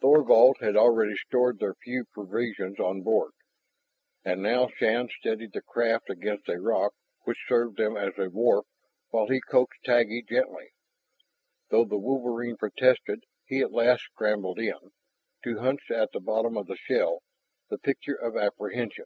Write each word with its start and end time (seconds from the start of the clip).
Thorvald 0.00 0.56
had 0.58 0.76
already 0.76 1.14
stored 1.14 1.60
their 1.60 1.74
few 1.74 2.04
provisions 2.06 2.80
on 2.80 3.02
board. 3.02 3.30
And 4.24 4.42
now 4.42 4.66
Shann 4.66 5.08
steadied 5.20 5.52
the 5.52 5.62
craft 5.62 6.10
against 6.10 6.48
a 6.48 6.60
rock 6.60 6.92
which 7.22 7.46
served 7.46 7.76
them 7.76 7.96
as 7.96 8.12
a 8.18 8.30
wharf, 8.30 8.66
while 9.10 9.28
he 9.28 9.40
coaxed 9.40 9.78
Taggi 9.84 10.26
gently. 10.28 10.70
Though 11.68 11.84
the 11.84 11.98
wolverine 12.00 12.56
protested, 12.56 13.22
he 13.46 13.60
at 13.60 13.70
last 13.70 14.02
scrambled 14.12 14.58
in, 14.58 14.90
to 15.44 15.60
hunch 15.60 15.88
at 15.92 16.10
the 16.10 16.18
bottom 16.18 16.56
of 16.56 16.66
the 16.66 16.74
shell, 16.76 17.22
the 17.68 17.78
picture 17.78 18.16
of 18.16 18.36
apprehension. 18.36 19.04